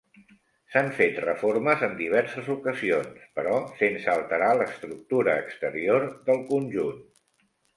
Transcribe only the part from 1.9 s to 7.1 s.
diverses ocasions però sense alterar l'estructura exterior del conjunt.